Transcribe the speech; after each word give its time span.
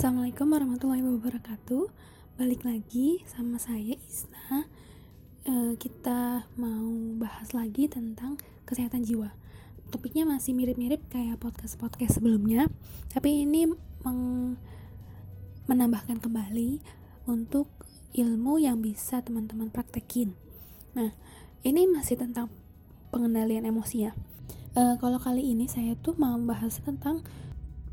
Assalamualaikum 0.00 0.48
warahmatullahi 0.48 1.04
wabarakatuh. 1.04 1.84
Balik 2.40 2.64
lagi 2.64 3.20
sama 3.28 3.60
saya 3.60 4.00
Isna. 4.00 4.64
E, 5.44 5.76
kita 5.76 6.48
mau 6.56 6.88
bahas 7.20 7.52
lagi 7.52 7.84
tentang 7.84 8.40
kesehatan 8.64 9.04
jiwa. 9.04 9.28
Topiknya 9.92 10.24
masih 10.24 10.56
mirip-mirip 10.56 11.04
kayak 11.12 11.36
podcast-podcast 11.44 12.16
sebelumnya, 12.16 12.72
tapi 13.12 13.44
ini 13.44 13.68
meng 14.00 14.56
menambahkan 15.68 16.16
kembali 16.16 16.80
untuk 17.28 17.68
ilmu 18.16 18.56
yang 18.56 18.80
bisa 18.80 19.20
teman-teman 19.20 19.68
praktekin. 19.68 20.32
Nah, 20.96 21.12
ini 21.60 21.84
masih 21.84 22.16
tentang 22.16 22.48
pengendalian 23.12 23.68
emosi 23.68 24.08
ya. 24.08 24.16
E, 24.72 24.96
kalau 24.96 25.20
kali 25.20 25.44
ini 25.44 25.68
saya 25.68 25.92
tuh 25.92 26.16
mau 26.16 26.40
bahas 26.40 26.80
tentang 26.80 27.20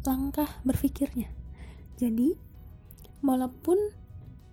langkah 0.08 0.48
berpikirnya. 0.64 1.47
Jadi, 1.98 2.38
walaupun 3.26 3.78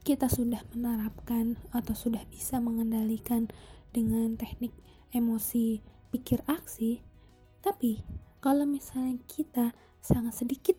kita 0.04 0.28
sudah 0.32 0.64
menerapkan 0.72 1.60
atau 1.72 1.92
sudah 1.92 2.24
bisa 2.28 2.60
mengendalikan 2.60 3.48
dengan 3.92 4.36
teknik 4.36 4.72
emosi 5.12 5.80
pikir 6.12 6.40
aksi, 6.48 7.04
tapi 7.64 8.04
kalau 8.44 8.68
misalnya 8.68 9.16
kita 9.24 9.72
sangat 10.04 10.36
sedikit 10.36 10.76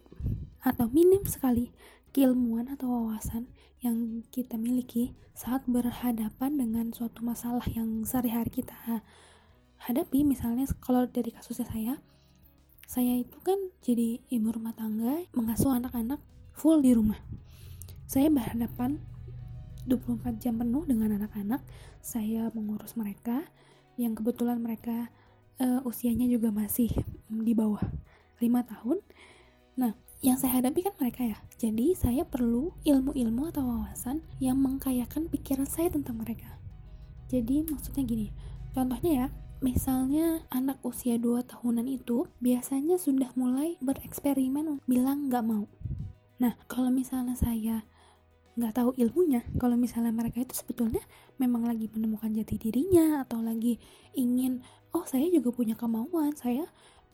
atau 0.62 0.86
minim 0.90 1.26
sekali 1.26 1.74
keilmuan 2.14 2.70
atau 2.70 2.90
wawasan 2.90 3.50
yang 3.82 4.22
kita 4.30 4.58
miliki 4.58 5.18
saat 5.34 5.66
berhadapan 5.66 6.58
dengan 6.58 6.94
suatu 6.94 7.26
masalah 7.26 7.66
yang 7.74 8.06
sehari-hari 8.06 8.62
kita 8.62 9.02
hadapi 9.82 10.22
misalnya 10.22 10.70
kalau 10.82 11.10
dari 11.10 11.34
kasusnya 11.34 11.68
saya 11.70 11.96
saya 12.86 13.18
itu 13.18 13.38
kan 13.42 13.58
jadi 13.82 14.22
ibu 14.30 14.54
rumah 14.54 14.78
tangga 14.78 15.26
mengasuh 15.34 15.74
anak-anak 15.74 16.22
full 16.56 16.80
di 16.80 16.96
rumah. 16.96 17.20
Saya 18.08 18.32
berhadapan 18.32 19.04
24 19.86 20.42
jam 20.42 20.58
penuh 20.58 20.88
dengan 20.88 21.20
anak-anak. 21.20 21.62
Saya 22.00 22.50
mengurus 22.56 22.96
mereka. 22.98 23.46
Yang 23.96 24.24
kebetulan 24.24 24.60
mereka 24.60 25.12
uh, 25.60 25.84
usianya 25.88 26.28
juga 26.28 26.52
masih 26.52 26.92
di 27.30 27.54
bawah 27.56 27.84
5 28.40 28.72
tahun. 28.72 28.98
Nah 29.80 29.92
yang 30.24 30.40
saya 30.40 30.64
hadapi 30.64 30.88
kan 30.88 30.96
mereka 30.98 31.22
ya. 31.28 31.38
Jadi 31.60 31.94
saya 31.94 32.24
perlu 32.24 32.72
ilmu-ilmu 32.88 33.52
atau 33.52 33.64
wawasan 33.68 34.24
yang 34.40 34.60
mengkayakan 34.60 35.28
pikiran 35.28 35.68
saya 35.68 35.92
tentang 35.92 36.20
mereka. 36.20 36.60
Jadi 37.28 37.68
maksudnya 37.68 38.04
gini 38.08 38.28
contohnya 38.76 39.12
ya 39.12 39.28
Misalnya 39.64 40.44
anak 40.52 40.84
usia 40.84 41.16
2 41.16 41.48
tahunan 41.48 41.88
itu 41.88 42.28
biasanya 42.44 43.00
sudah 43.00 43.32
mulai 43.40 43.80
bereksperimen 43.80 44.84
bilang 44.84 45.32
nggak 45.32 45.42
mau. 45.48 45.66
Nah, 46.42 46.54
kalau 46.68 46.92
misalnya 46.92 47.36
saya 47.38 47.84
nggak 48.56 48.74
tahu 48.76 48.90
ilmunya, 48.96 49.44
kalau 49.60 49.76
misalnya 49.76 50.16
mereka 50.16 50.40
itu 50.40 50.56
sebetulnya 50.56 51.04
memang 51.36 51.68
lagi 51.68 51.92
menemukan 51.92 52.32
jati 52.32 52.56
dirinya 52.56 53.24
atau 53.28 53.44
lagi 53.44 53.76
ingin, 54.16 54.64
oh 54.96 55.04
saya 55.04 55.28
juga 55.28 55.52
punya 55.52 55.76
kemauan, 55.76 56.32
saya 56.40 56.64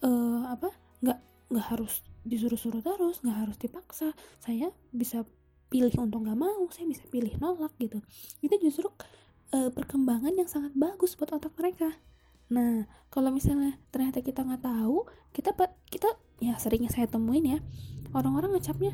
uh, 0.06 0.46
apa 0.54 0.70
nggak 1.02 1.20
nggak 1.50 1.66
harus 1.74 2.06
disuruh-suruh 2.22 2.86
terus, 2.86 3.26
nggak 3.26 3.38
harus 3.50 3.58
dipaksa, 3.58 4.14
saya 4.38 4.70
bisa 4.94 5.26
pilih 5.74 5.94
untuk 5.98 6.22
nggak 6.30 6.38
mau, 6.38 6.70
saya 6.70 6.86
bisa 6.86 7.02
pilih 7.10 7.34
nolak 7.42 7.74
gitu. 7.82 7.98
Itu 8.46 8.56
justru 8.62 8.94
uh, 9.58 9.74
perkembangan 9.74 10.38
yang 10.38 10.50
sangat 10.50 10.78
bagus 10.78 11.18
buat 11.18 11.34
otak 11.34 11.58
mereka 11.58 11.90
Nah, 12.52 12.84
kalau 13.08 13.32
misalnya 13.32 13.80
ternyata 13.96 14.20
kita 14.20 14.44
nggak 14.44 14.64
tahu, 14.68 15.08
kita 15.32 15.56
kita 15.88 16.10
ya 16.44 16.60
seringnya 16.60 16.92
saya 16.92 17.08
temuin 17.08 17.48
ya, 17.48 17.60
orang-orang 18.12 18.60
ngecapnya 18.60 18.92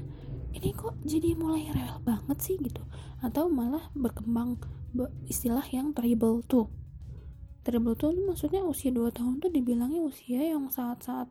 ini 0.54 0.74
kok 0.74 0.94
jadi 1.02 1.34
mulai 1.34 1.70
rewel 1.74 1.98
banget 2.06 2.38
sih 2.42 2.56
gitu, 2.62 2.86
atau 3.26 3.50
malah 3.50 3.90
berkembang 3.98 4.62
istilah 5.26 5.66
yang 5.74 5.92
terrible 5.94 6.46
tuh. 6.46 6.70
Terrible 7.66 7.98
tuh 7.98 8.14
maksudnya 8.14 8.64
usia 8.64 8.94
2 8.94 9.12
tahun 9.12 9.44
tuh 9.44 9.52
dibilangnya 9.52 10.00
usia 10.06 10.40
yang 10.40 10.72
saat-saat 10.72 11.28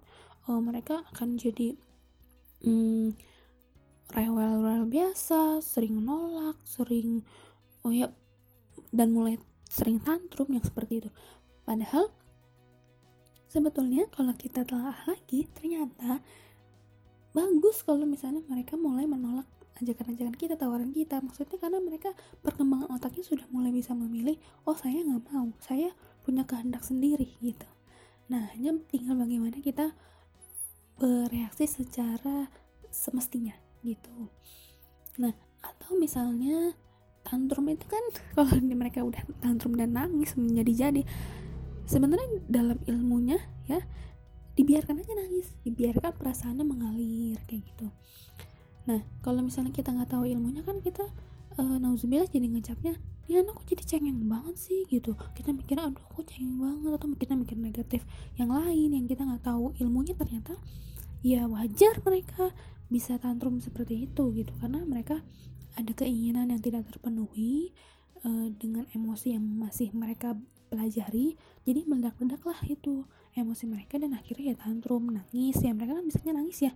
uh, 0.51 0.61
mereka 0.61 1.07
akan 1.15 1.41
jadi 1.41 1.79
hmm, 2.61 3.17
rewel-rewel 4.13 4.87
biasa, 4.91 5.63
sering 5.65 6.03
nolak, 6.03 6.59
sering 6.67 7.25
oh 7.87 7.95
ya 7.95 8.11
dan 8.91 9.15
mulai 9.15 9.39
sering 9.67 9.99
tantrum 10.03 10.51
yang 10.51 10.63
seperti 10.63 11.07
itu. 11.07 11.11
Padahal 11.67 12.15
sebetulnya 13.57 14.05
kalau 14.13 14.37
kita 14.37 14.69
telah 14.69 14.93
lagi 15.09 15.49
ternyata 15.57 16.21
bagus 17.33 17.81
kalau 17.81 18.05
misalnya 18.05 18.45
mereka 18.45 18.77
mulai 18.77 19.09
menolak 19.09 19.49
ajakan-ajakan 19.81 20.37
kita, 20.37 20.55
tawaran 20.57 20.93
kita. 20.93 21.21
Maksudnya 21.21 21.57
karena 21.61 21.81
mereka 21.81 22.13
perkembangan 22.41 22.93
otaknya 22.97 23.25
sudah 23.25 23.45
mulai 23.53 23.73
bisa 23.73 23.93
memilih, 23.93 24.37
oh 24.65 24.77
saya 24.77 25.05
nggak 25.05 25.25
mau, 25.33 25.53
saya 25.61 25.93
punya 26.25 26.49
kehendak 26.49 26.81
sendiri 26.85 27.37
gitu. 27.45 27.69
Nah, 28.33 28.53
hanya 28.57 28.77
tinggal 28.89 29.21
bagaimana 29.21 29.61
kita 29.61 29.93
bereaksi 30.97 31.69
secara 31.69 32.49
semestinya 32.89 33.53
gitu. 33.85 34.33
Nah, 35.21 35.33
atau 35.61 35.93
misalnya 36.01 36.73
tantrum 37.21 37.69
itu 37.69 37.85
kan 37.85 38.05
kalau 38.37 38.53
mereka 38.65 39.05
udah 39.05 39.21
tantrum 39.45 39.77
dan 39.77 39.93
nangis 39.93 40.33
menjadi-jadi 40.41 41.05
sebenarnya 41.87 42.29
dalam 42.51 42.79
ilmunya 42.85 43.39
ya 43.71 43.81
dibiarkan 44.59 45.01
aja 45.01 45.13
nangis 45.15 45.55
dibiarkan 45.63 46.13
perasaannya 46.17 46.65
mengalir 46.67 47.39
kayak 47.47 47.63
gitu. 47.73 47.87
Nah 48.91 49.01
kalau 49.23 49.45
misalnya 49.47 49.71
kita 49.71 49.95
nggak 49.95 50.11
tahu 50.11 50.27
ilmunya 50.27 50.67
kan 50.67 50.83
kita 50.83 51.07
uh, 51.61 51.77
nauzubillah 51.79 52.27
jadi 52.27 52.47
ngecapnya 52.51 52.95
ya 53.27 53.43
anak 53.43 53.59
kok 53.59 53.67
jadi 53.67 53.85
cengeng 53.85 54.23
banget 54.27 54.57
sih 54.59 54.87
gitu. 54.87 55.15
Kita 55.35 55.51
mikir 55.51 55.77
aduh 55.79 55.99
kok 55.99 56.25
cengeng 56.27 56.59
banget 56.59 56.91
atau 56.95 57.07
kita 57.15 57.35
mikir 57.35 57.57
negatif 57.59 58.03
yang 58.39 58.51
lain 58.51 58.95
yang 58.95 59.07
kita 59.07 59.27
nggak 59.27 59.45
tahu 59.45 59.75
ilmunya 59.83 60.15
ternyata 60.15 60.55
ya 61.21 61.45
wajar 61.51 61.99
mereka 62.07 62.55
bisa 62.87 63.19
tantrum 63.19 63.59
seperti 63.59 64.07
itu 64.09 64.31
gitu. 64.35 64.53
Karena 64.63 64.83
mereka 64.87 65.21
ada 65.77 65.93
keinginan 65.93 66.49
yang 66.49 66.63
tidak 66.63 66.89
terpenuhi 66.89 67.77
uh, 68.25 68.49
dengan 68.57 68.89
emosi 68.95 69.37
yang 69.37 69.45
masih 69.45 69.93
mereka 69.93 70.39
pelajari 70.69 71.39
jadi 71.67 71.83
meledak-ledak 71.87 72.43
lah 72.47 72.61
itu. 72.67 73.07
Emosi 73.37 73.69
mereka 73.69 74.01
dan 74.01 74.17
akhirnya 74.17 74.55
ya 74.55 74.57
tantrum 74.57 75.13
nangis 75.13 75.61
ya. 75.61 75.77
Mereka 75.77 75.93
kan 75.93 76.05
bisanya 76.09 76.33
nangis 76.41 76.59
ya. 76.65 76.73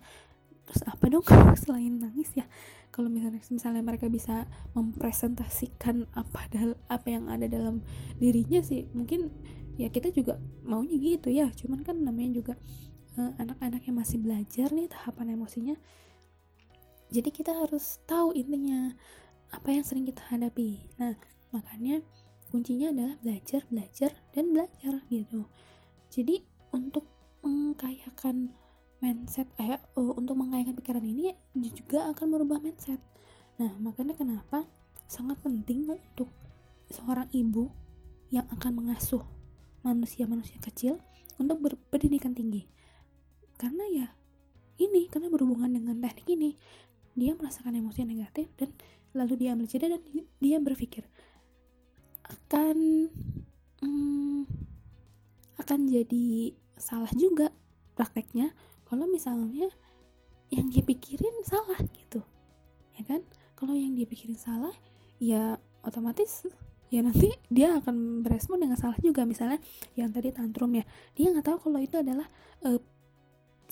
Terus 0.68 0.82
apa 0.84 1.04
dong 1.08 1.24
selain 1.62 1.98
nangis 1.98 2.30
ya? 2.36 2.44
Kalau 2.90 3.08
misalnya 3.08 3.40
misalnya 3.48 3.82
mereka 3.86 4.10
bisa 4.10 4.44
mempresentasikan 4.76 6.10
apa 6.12 6.50
dal 6.52 6.76
apa 6.90 7.06
yang 7.08 7.30
ada 7.30 7.46
dalam 7.46 7.80
dirinya 8.18 8.60
sih 8.60 8.90
mungkin 8.92 9.30
ya 9.80 9.88
kita 9.88 10.12
juga 10.12 10.36
maunya 10.66 10.98
gitu 11.00 11.32
ya. 11.32 11.48
Cuman 11.54 11.80
kan 11.80 11.96
namanya 12.02 12.42
juga 12.42 12.54
uh, 13.16 13.32
anak-anak 13.40 13.82
yang 13.88 13.96
masih 13.96 14.20
belajar 14.20 14.68
nih 14.74 14.90
tahapan 14.90 15.34
emosinya. 15.38 15.76
Jadi 17.10 17.30
kita 17.34 17.56
harus 17.56 17.98
tahu 18.06 18.36
intinya 18.36 18.94
apa 19.50 19.74
yang 19.74 19.82
sering 19.82 20.06
kita 20.06 20.22
hadapi. 20.30 20.86
Nah 21.00 21.18
makanya 21.50 22.04
kuncinya 22.50 22.90
adalah 22.90 23.14
belajar 23.22 23.62
belajar 23.70 24.10
dan 24.34 24.50
belajar 24.50 25.06
gitu. 25.08 25.46
Jadi 26.10 26.42
untuk 26.74 27.06
mengkayakan 27.40 28.52
mindset 29.00 29.48
eh 29.56 29.80
uh, 29.96 30.12
untuk 30.18 30.36
mengkayakan 30.36 30.76
pikiran 30.76 31.06
ini 31.06 31.32
juga 31.72 32.10
akan 32.12 32.26
merubah 32.28 32.58
mindset. 32.60 33.00
Nah 33.56 33.72
makanya 33.80 34.18
kenapa 34.18 34.66
sangat 35.06 35.38
penting 35.40 35.86
untuk 35.88 36.28
seorang 36.90 37.30
ibu 37.30 37.70
yang 38.34 38.46
akan 38.50 38.82
mengasuh 38.82 39.22
manusia-manusia 39.86 40.58
kecil 40.60 41.00
untuk 41.40 41.62
berpendidikan 41.62 42.36
tinggi. 42.36 42.68
Karena 43.56 43.84
ya 43.88 44.06
ini 44.80 45.06
karena 45.08 45.30
berhubungan 45.30 45.70
dengan 45.70 45.96
teknik 46.02 46.28
ini 46.34 46.50
dia 47.14 47.34
merasakan 47.34 47.76
emosi 47.78 48.06
negatif 48.06 48.48
dan 48.56 48.70
lalu 49.12 49.44
dia 49.44 49.56
ambil 49.56 49.66
jeda 49.66 49.90
dan 49.90 50.02
dia 50.38 50.56
berpikir 50.62 51.04
akan 52.30 52.78
hmm, 53.82 54.40
akan 55.58 55.80
jadi 55.90 56.54
salah 56.78 57.10
juga 57.14 57.50
prakteknya. 57.98 58.54
Kalau 58.86 59.06
misalnya 59.06 59.70
yang 60.50 60.66
dia 60.66 60.82
pikirin 60.82 61.46
salah 61.46 61.78
gitu 61.94 62.22
ya 62.98 63.02
kan? 63.06 63.22
Kalau 63.54 63.76
yang 63.76 63.94
dia 63.94 64.06
pikirin 64.08 64.38
salah 64.38 64.72
ya 65.20 65.60
otomatis 65.84 66.48
ya 66.90 67.06
nanti 67.06 67.30
dia 67.46 67.78
akan 67.78 68.26
berespon 68.26 68.62
dengan 68.62 68.78
salah 68.78 68.98
juga. 68.98 69.22
Misalnya 69.26 69.62
yang 69.94 70.10
tadi 70.10 70.34
tantrum 70.34 70.74
ya 70.74 70.84
dia 71.14 71.30
nggak 71.30 71.46
tahu 71.46 71.70
kalau 71.70 71.78
itu 71.78 71.96
adalah 71.98 72.26
uh, 72.66 72.80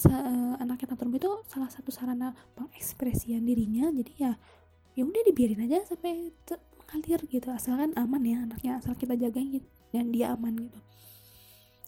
uh, 0.06 0.54
anaknya 0.62 0.86
tantrum 0.94 1.14
itu 1.14 1.30
salah 1.50 1.70
satu 1.70 1.90
sarana 1.90 2.34
pengekspresian 2.54 3.42
dirinya. 3.42 3.90
Jadi 3.90 4.12
ya 4.22 4.38
ya 4.94 5.02
udah 5.06 5.22
dibiarin 5.26 5.66
aja 5.66 5.82
sampai 5.86 6.34
ngalir 6.88 7.20
gitu 7.28 7.52
asalkan 7.52 7.92
aman 8.00 8.22
ya 8.24 8.40
anaknya 8.48 8.80
asal 8.80 8.96
kita 8.96 9.12
jagain 9.12 9.60
dan 9.92 10.08
dia 10.08 10.32
aman 10.32 10.56
gitu. 10.56 10.80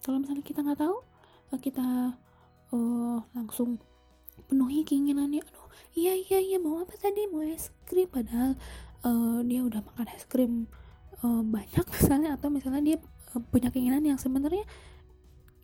Kalau 0.04 0.20
misalnya 0.20 0.44
kita 0.44 0.60
nggak 0.60 0.80
tahu 0.80 0.96
eh, 1.56 1.60
kita 1.60 1.86
uh, 2.72 3.18
langsung 3.32 3.80
penuhi 4.48 4.84
keinginannya. 4.84 5.40
Aduh 5.40 5.68
iya 5.96 6.12
iya 6.16 6.38
iya 6.40 6.58
mau 6.60 6.84
apa 6.84 6.96
tadi? 7.00 7.24
Mau 7.32 7.40
es 7.44 7.72
krim 7.88 8.08
padahal 8.12 8.60
uh, 9.04 9.40
dia 9.44 9.64
udah 9.64 9.80
makan 9.80 10.08
es 10.12 10.24
krim 10.28 10.68
uh, 11.24 11.42
banyak 11.44 11.84
misalnya 11.96 12.36
atau 12.36 12.52
misalnya 12.52 12.82
dia 12.84 12.96
uh, 13.32 13.40
punya 13.40 13.72
keinginan 13.72 14.04
yang 14.04 14.20
sebenarnya 14.20 14.68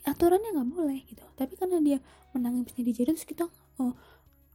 aturannya 0.09 0.49
nggak 0.57 0.71
boleh 0.73 1.01
gitu. 1.13 1.25
Tapi 1.37 1.61
karena 1.61 1.81
dia 1.85 1.99
menangis 2.33 2.73
di 2.73 2.89
jari 2.89 3.13
terus 3.13 3.29
kita 3.29 3.45
oh 3.81 3.93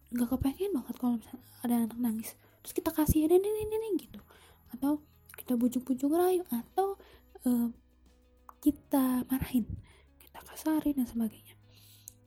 nggak 0.09 0.27
kepengen 0.37 0.73
banget 0.73 0.95
kalau 0.97 1.21
misalnya 1.21 1.45
ada 1.61 1.73
anak 1.85 1.99
nangis. 2.01 2.33
Terus 2.65 2.73
kita 2.77 2.89
kasih 2.93 3.29
ini 3.29 3.37
ini 3.37 3.61
ini 3.65 3.89
gitu 4.09 4.21
atau 4.71 5.03
kita 5.35 5.55
bujuk-bujuk 5.57 6.11
rayu 6.11 6.43
atau 6.51 6.99
uh, 7.47 7.67
kita 8.61 9.25
marahin 9.27 9.65
kita 10.21 10.39
kasarin 10.45 10.95
dan 11.01 11.07
sebagainya. 11.09 11.55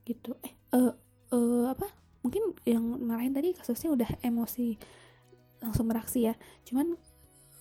Gitu. 0.05 0.35
Eh 0.45 0.53
uh, 0.75 0.93
uh, 1.33 1.65
apa? 1.71 1.89
Mungkin 2.25 2.57
yang 2.65 2.85
marahin 3.05 3.37
tadi 3.37 3.53
kasusnya 3.53 3.93
udah 3.95 4.11
emosi 4.25 4.77
langsung 5.61 5.89
beraksi 5.89 6.29
ya. 6.29 6.35
Cuman 6.67 6.97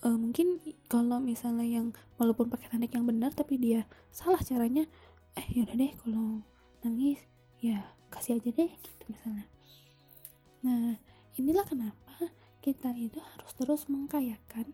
uh, 0.04 0.18
mungkin 0.18 0.60
kalau 0.90 1.20
misalnya 1.22 1.64
yang 1.64 1.86
walaupun 2.20 2.52
pakai 2.52 2.68
teknik 2.68 2.92
yang 2.92 3.08
benar 3.08 3.32
tapi 3.32 3.56
dia 3.56 3.88
salah 4.12 4.40
caranya 4.44 4.84
eh 5.34 5.46
yaudah 5.50 5.74
deh 5.74 5.92
kalau 5.98 6.44
nangis 6.86 7.18
ya 7.58 7.82
kasih 8.12 8.38
aja 8.38 8.50
deh 8.52 8.70
gitu 8.70 9.04
misalnya. 9.08 9.46
Nah 10.62 11.00
inilah 11.40 11.64
kenapa 11.66 12.03
kita 12.64 12.96
itu 12.96 13.20
harus 13.20 13.52
terus 13.52 13.84
mengkayakan 13.92 14.72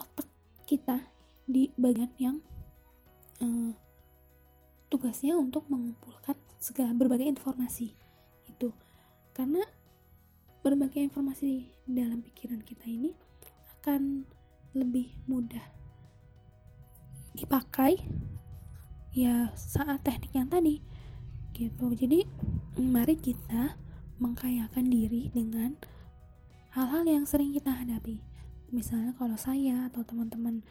otak 0.00 0.24
kita 0.64 1.04
di 1.44 1.68
bagian 1.76 2.08
yang 2.16 2.40
uh, 3.44 3.76
tugasnya 4.88 5.36
untuk 5.36 5.68
mengumpulkan 5.68 6.32
segala 6.56 6.96
berbagai 6.96 7.28
informasi 7.28 7.92
itu. 8.48 8.72
Karena 9.36 9.60
berbagai 10.64 11.04
informasi 11.04 11.68
dalam 11.84 12.24
pikiran 12.24 12.64
kita 12.64 12.88
ini 12.88 13.12
akan 13.76 14.24
lebih 14.72 15.12
mudah 15.28 15.64
dipakai 17.36 18.00
ya 19.12 19.52
saat 19.52 20.00
teknik 20.08 20.32
yang 20.32 20.48
tadi 20.48 20.80
gitu. 21.52 21.92
Jadi 21.92 22.24
mari 22.80 23.20
kita 23.20 23.76
mengkayakan 24.16 24.88
diri 24.88 25.28
dengan 25.32 25.76
hal-hal 26.74 27.02
yang 27.06 27.24
sering 27.26 27.50
kita 27.50 27.70
hadapi. 27.70 28.22
Misalnya 28.70 29.14
kalau 29.18 29.34
saya 29.34 29.90
atau 29.90 30.06
teman-teman 30.06 30.62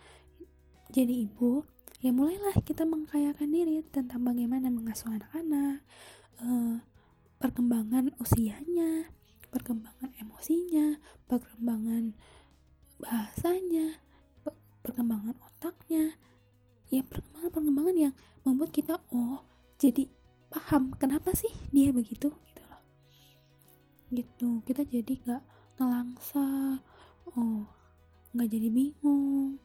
jadi 0.90 1.28
ibu 1.28 1.68
ya 2.00 2.16
mulailah 2.16 2.56
kita 2.63 2.88
mengkayakan 2.88 3.51
diri 3.51 3.84
tentang 3.92 4.24
bagaimana 4.24 4.72
mengasuh 4.72 5.12
anak-anak 5.12 5.84
uh, 6.40 6.80
perkembangan 7.38 8.16
usianya 8.24 9.12
perkembangan 9.51 10.10
emosinya 10.18 10.96
perkembangan 11.28 12.16
bahasanya 13.00 14.00
perkembangan 14.84 15.36
otaknya. 15.44 16.16
Ya 16.90 17.06
perkembangan-perkembangan 17.06 17.96
yang 17.96 18.13
membuat 18.42 18.74
kita 18.74 18.98
oh 19.13 19.46
jadi 19.78 20.10
paham 20.50 20.90
kenapa 20.98 21.38
sih 21.38 21.54
dia 21.69 21.94
begitu 21.94 22.34
gitu 22.34 22.63
gitu. 24.10 24.50
Kita 24.66 24.81
jadi 24.81 25.13
gak 25.22 25.44
ngelangsa 25.80 26.84
oh 27.34 27.64
nggak 28.36 28.50
jadi 28.52 28.68
bingung. 28.70 29.58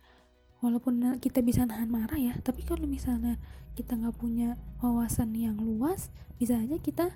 Walaupun 0.64 1.20
kita 1.20 1.44
bisa 1.44 1.68
nahan 1.68 1.90
marah 1.92 2.16
ya 2.16 2.32
tapi 2.40 2.64
kalau 2.64 2.88
misalnya 2.88 3.36
kita 3.74 3.98
nggak 3.98 4.16
punya 4.16 4.56
wawasan 4.80 5.34
yang 5.34 5.58
luas 5.60 6.08
bisa 6.38 6.56
aja 6.56 6.78
kita 6.78 7.12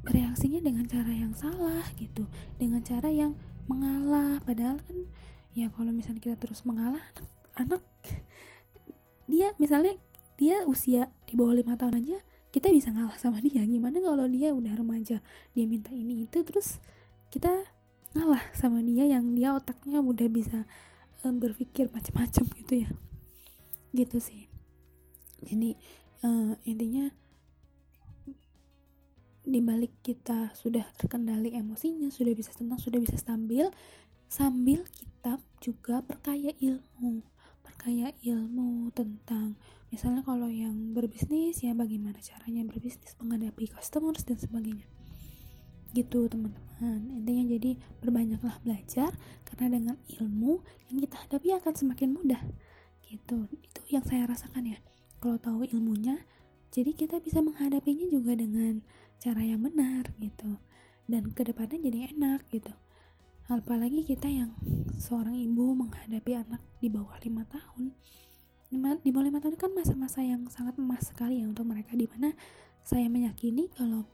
bereaksinya 0.00 0.64
dengan 0.64 0.88
cara 0.88 1.12
yang 1.12 1.36
salah 1.36 1.84
gitu 2.00 2.24
dengan 2.56 2.80
cara 2.80 3.12
yang 3.12 3.36
mengalah. 3.68 4.40
Padahal 4.42 4.80
kan 4.82 4.96
ya 5.54 5.68
kalau 5.70 5.92
misalnya 5.92 6.24
kita 6.24 6.36
terus 6.40 6.64
mengalah 6.64 7.04
anak, 7.14 7.28
anak 7.54 7.82
dia 9.30 9.54
misalnya 9.62 9.94
dia 10.40 10.64
usia 10.66 11.12
di 11.28 11.36
bawah 11.36 11.54
lima 11.54 11.76
tahun 11.76 12.02
aja 12.02 12.18
kita 12.50 12.72
bisa 12.74 12.90
ngalah 12.90 13.14
sama 13.20 13.38
dia. 13.38 13.62
Gimana 13.62 14.02
kalau 14.02 14.26
dia 14.26 14.50
udah 14.50 14.74
remaja 14.74 15.22
dia 15.54 15.64
minta 15.68 15.94
ini 15.94 16.26
itu 16.26 16.42
terus 16.42 16.82
kita 17.30 17.62
ngalah 18.10 18.42
sama 18.58 18.82
dia 18.82 19.06
yang 19.06 19.38
dia 19.38 19.54
otaknya 19.54 20.02
udah 20.02 20.26
bisa 20.26 20.66
um, 21.22 21.38
berpikir 21.38 21.86
macam-macam 21.94 22.44
gitu 22.58 22.74
ya. 22.86 22.90
Gitu 23.94 24.18
sih. 24.18 24.42
Jadi 25.46 25.78
uh, 26.26 26.58
intinya 26.66 27.10
dibalik 29.40 29.90
kita 30.04 30.52
sudah 30.52 30.84
terkendali 31.00 31.56
emosinya 31.56 32.12
sudah 32.12 32.36
bisa 32.36 32.52
tenang 32.54 32.78
sudah 32.78 33.00
bisa 33.00 33.16
stabil 33.16 33.66
sambil 34.30 34.84
kita 34.92 35.40
juga 35.62 36.04
perkaya 36.04 36.54
ilmu. 36.60 37.24
Perkaya 37.64 38.12
ilmu 38.20 38.92
tentang 38.92 39.56
misalnya 39.88 40.22
kalau 40.22 40.46
yang 40.52 40.92
berbisnis 40.92 41.64
ya 41.64 41.72
bagaimana 41.72 42.20
caranya 42.20 42.62
berbisnis 42.68 43.16
menghadapi 43.18 43.66
customers 43.72 44.22
dan 44.22 44.36
sebagainya 44.38 44.99
gitu 45.92 46.30
teman-teman. 46.30 47.00
Intinya 47.12 47.44
jadi 47.44 47.70
berbanyaklah 48.00 48.56
belajar 48.64 49.12
karena 49.44 49.66
dengan 49.76 49.96
ilmu 50.16 50.64
yang 50.88 50.98
kita 51.04 51.16
hadapi 51.28 51.48
akan 51.60 51.74
semakin 51.76 52.16
mudah. 52.16 52.40
Gitu. 53.04 53.50
Itu 53.52 53.80
yang 53.92 54.04
saya 54.06 54.24
rasakan 54.24 54.64
ya. 54.64 54.78
Kalau 55.20 55.36
tahu 55.36 55.68
ilmunya 55.68 56.24
jadi 56.70 56.94
kita 56.94 57.20
bisa 57.20 57.42
menghadapinya 57.42 58.06
juga 58.08 58.32
dengan 58.38 58.80
cara 59.20 59.42
yang 59.44 59.60
benar 59.60 60.08
gitu. 60.22 60.56
Dan 61.10 61.34
ke 61.34 61.42
depannya 61.44 61.82
jadi 61.82 62.14
enak 62.16 62.48
gitu. 62.48 62.72
Apalagi 63.50 64.06
kita 64.06 64.30
yang 64.30 64.54
seorang 64.94 65.34
ibu 65.34 65.74
menghadapi 65.74 66.38
anak 66.38 66.62
di 66.78 66.86
bawah 66.86 67.18
lima 67.20 67.42
tahun. 67.50 67.92
Di 68.70 69.10
bawah 69.10 69.26
lima 69.26 69.42
tahun 69.42 69.58
kan 69.58 69.74
masa-masa 69.74 70.22
yang 70.22 70.46
sangat 70.46 70.78
emas 70.78 71.10
sekali 71.10 71.42
ya 71.42 71.50
untuk 71.50 71.66
mereka 71.66 71.98
di 71.98 72.06
mana 72.06 72.30
saya 72.86 73.10
meyakini 73.10 73.66
kalau 73.74 74.06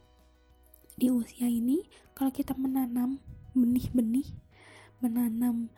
di 0.96 1.12
usia 1.12 1.46
ini 1.46 1.84
kalau 2.16 2.32
kita 2.32 2.56
menanam 2.56 3.20
benih-benih 3.52 4.32
menanam 5.04 5.68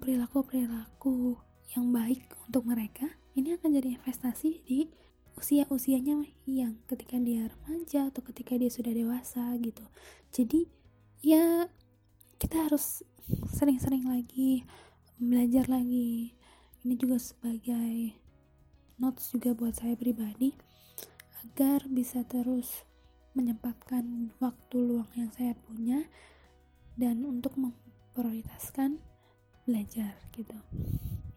perilaku 0.00 0.44
perilaku-perilaku 0.44 1.40
yang 1.76 1.92
baik 1.92 2.24
untuk 2.48 2.64
mereka 2.64 3.08
ini 3.36 3.56
akan 3.56 3.76
jadi 3.76 4.00
investasi 4.00 4.64
di 4.64 4.88
usia-usianya 5.38 6.18
yang 6.50 6.74
ketika 6.90 7.14
dia 7.22 7.46
remaja 7.46 8.10
atau 8.10 8.26
ketika 8.26 8.58
dia 8.58 8.66
sudah 8.66 8.90
dewasa 8.90 9.54
gitu. 9.62 9.86
Jadi 10.34 10.66
ya 11.22 11.70
kita 12.42 12.66
harus 12.66 13.06
sering-sering 13.54 14.02
lagi 14.10 14.66
belajar 15.14 15.70
lagi. 15.70 16.34
Ini 16.82 16.94
juga 16.98 17.22
sebagai 17.22 18.18
notes 18.98 19.30
juga 19.30 19.54
buat 19.54 19.78
saya 19.78 19.94
pribadi 19.94 20.58
agar 21.46 21.86
bisa 21.86 22.26
terus 22.26 22.87
menyempatkan 23.38 24.34
waktu 24.42 24.76
luang 24.82 25.10
yang 25.14 25.30
saya 25.30 25.54
punya 25.54 26.02
dan 26.98 27.22
untuk 27.22 27.54
memprioritaskan 27.54 28.98
belajar 29.62 30.18
gitu. 30.34 30.58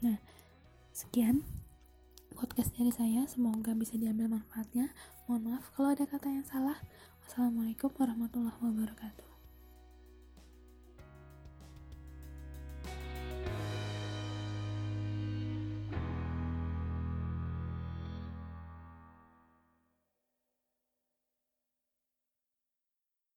Nah 0.01 0.17
sekian 0.89 1.46
podcast 2.34 2.74
dari 2.74 2.89
saya. 2.89 3.29
Semoga 3.29 3.77
bisa 3.77 3.93
diambil 4.01 4.41
manfaatnya. 4.41 4.89
Mohon 5.29 5.55
maaf 5.55 5.70
kalau 5.77 5.93
ada 5.93 6.10
kata 6.10 6.27
yang 6.34 6.48
salah. 6.50 6.81
Wassalamualaikum 7.22 7.93
warahmatullahi 7.93 8.58
wabarakatuh 8.58 9.30